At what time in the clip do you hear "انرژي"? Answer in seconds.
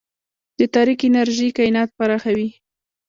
1.09-1.47